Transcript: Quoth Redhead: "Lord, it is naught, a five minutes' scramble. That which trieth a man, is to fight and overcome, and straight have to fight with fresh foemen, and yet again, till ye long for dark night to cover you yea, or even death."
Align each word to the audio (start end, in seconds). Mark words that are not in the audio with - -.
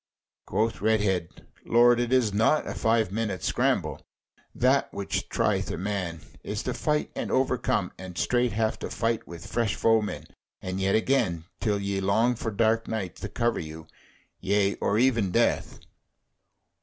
Quoth 0.47 0.81
Redhead: 0.81 1.27
"Lord, 1.63 1.99
it 1.99 2.11
is 2.11 2.33
naught, 2.33 2.65
a 2.65 2.73
five 2.73 3.11
minutes' 3.11 3.45
scramble. 3.45 4.01
That 4.55 4.91
which 4.91 5.29
trieth 5.29 5.69
a 5.69 5.77
man, 5.77 6.21
is 6.43 6.63
to 6.63 6.73
fight 6.73 7.11
and 7.15 7.29
overcome, 7.31 7.91
and 7.99 8.17
straight 8.17 8.51
have 8.53 8.79
to 8.79 8.89
fight 8.89 9.27
with 9.27 9.45
fresh 9.45 9.75
foemen, 9.75 10.25
and 10.59 10.79
yet 10.79 10.95
again, 10.95 11.43
till 11.59 11.77
ye 11.79 12.01
long 12.01 12.33
for 12.33 12.49
dark 12.49 12.87
night 12.87 13.15
to 13.17 13.29
cover 13.29 13.59
you 13.59 13.85
yea, 14.39 14.73
or 14.77 14.97
even 14.97 15.29
death." 15.29 15.79